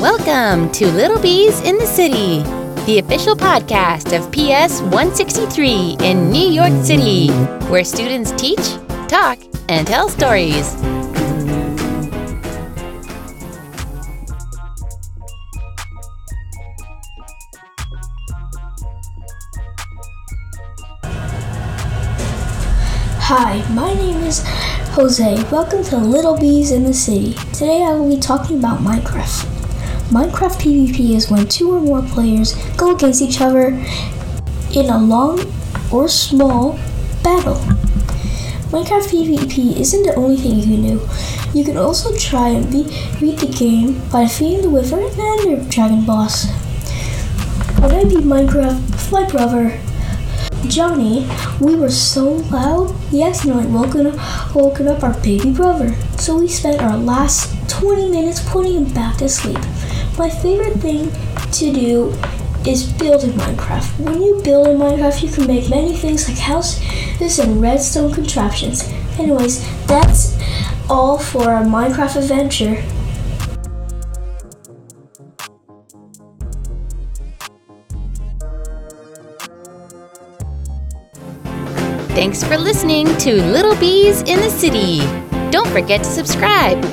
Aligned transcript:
Welcome 0.00 0.70
to 0.74 0.86
Little 0.92 1.18
Bees 1.18 1.60
in 1.62 1.76
the 1.76 1.84
City, 1.84 2.44
the 2.86 3.00
official 3.00 3.34
podcast 3.34 4.16
of 4.16 4.30
PS 4.30 4.80
163 4.80 5.96
in 5.98 6.30
New 6.30 6.48
York 6.48 6.70
City, 6.84 7.30
where 7.66 7.82
students 7.82 8.30
teach, 8.36 8.60
talk, 9.08 9.40
and 9.68 9.88
tell 9.88 10.08
stories. 10.08 10.72
Hi, 23.18 23.68
my 23.74 23.92
name 23.94 24.18
is 24.18 24.44
Jose. 24.90 25.42
Welcome 25.50 25.82
to 25.82 25.98
Little 25.98 26.38
Bees 26.38 26.70
in 26.70 26.84
the 26.84 26.94
City. 26.94 27.34
Today 27.52 27.82
I 27.82 27.94
will 27.94 28.14
be 28.14 28.20
talking 28.20 28.60
about 28.60 28.78
Minecraft. 28.78 29.57
Minecraft 30.08 30.56
PvP 30.56 31.10
is 31.14 31.30
when 31.30 31.46
two 31.46 31.70
or 31.70 31.80
more 31.80 32.00
players 32.00 32.54
go 32.78 32.94
against 32.96 33.20
each 33.20 33.42
other 33.42 33.66
in 34.72 34.88
a 34.88 34.96
long 34.96 35.38
or 35.92 36.08
small 36.08 36.78
battle. 37.22 37.56
Minecraft 38.72 39.04
PvP 39.12 39.76
isn't 39.76 40.02
the 40.04 40.14
only 40.14 40.38
thing 40.38 40.54
you 40.54 40.62
can 40.62 40.82
do. 40.82 41.08
You 41.52 41.62
can 41.62 41.76
also 41.76 42.16
try 42.16 42.48
and 42.48 42.70
be- 42.72 42.88
beat 43.20 43.38
the 43.38 43.52
game 43.52 44.00
by 44.08 44.22
defeating 44.22 44.62
the 44.62 44.70
Wither 44.70 44.98
and 44.98 45.12
the 45.12 45.22
Ender 45.22 45.70
Dragon 45.70 46.06
boss. 46.06 46.46
When 47.78 47.92
I 47.92 48.04
beat 48.04 48.24
Minecraft 48.24 48.80
with 48.90 49.12
my 49.12 49.28
brother, 49.28 49.78
Johnny, 50.68 51.28
we 51.60 51.74
were 51.76 51.90
so 51.90 52.32
loud, 52.50 52.96
we 53.12 53.22
accidentally 53.22 53.66
woken 53.66 54.06
up, 54.06 54.54
woken 54.54 54.88
up 54.88 55.02
our 55.02 55.20
baby 55.20 55.52
brother. 55.52 55.94
So 56.16 56.38
we 56.38 56.48
spent 56.48 56.80
our 56.80 56.96
last 56.96 57.52
20 57.68 58.08
minutes 58.08 58.40
putting 58.48 58.72
him 58.72 58.94
back 58.94 59.18
to 59.18 59.28
sleep. 59.28 59.58
My 60.18 60.28
favorite 60.28 60.80
thing 60.80 61.12
to 61.52 61.72
do 61.72 62.12
is 62.66 62.92
build 62.94 63.22
in 63.22 63.30
Minecraft. 63.30 64.00
When 64.00 64.20
you 64.20 64.42
build 64.42 64.66
in 64.66 64.76
Minecraft, 64.76 65.22
you 65.22 65.30
can 65.30 65.46
make 65.46 65.70
many 65.70 65.96
things 65.96 66.28
like 66.28 66.38
houses 66.38 67.38
and 67.38 67.62
redstone 67.62 68.12
contraptions. 68.12 68.82
Anyways, 69.16 69.64
that's 69.86 70.36
all 70.90 71.18
for 71.18 71.48
our 71.48 71.62
Minecraft 71.62 72.16
adventure. 72.16 72.82
Thanks 82.16 82.42
for 82.42 82.58
listening 82.58 83.06
to 83.18 83.40
Little 83.40 83.76
Bees 83.76 84.22
in 84.22 84.40
the 84.40 84.50
City. 84.50 84.98
Don't 85.52 85.68
forget 85.68 86.02
to 86.02 86.10
subscribe. 86.10 86.84